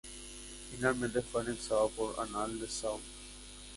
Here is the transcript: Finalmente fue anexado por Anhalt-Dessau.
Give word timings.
Finalmente 0.71 1.21
fue 1.21 1.41
anexado 1.41 1.87
por 1.89 2.19
Anhalt-Dessau. 2.19 2.99